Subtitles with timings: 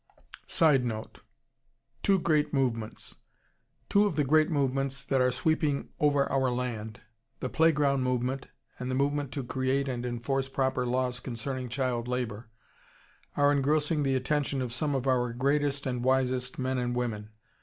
[0.47, 1.21] [Sidenote:
[2.01, 3.17] Two great movements.]
[3.87, 7.01] Two of the great movements that are sweeping over our land,
[7.39, 8.47] the Playground movement
[8.79, 12.49] and the movement to create and enforce proper laws concerning Child Labor,
[13.37, 17.29] are engrossing the attention of some of our greatest and wisest men and women.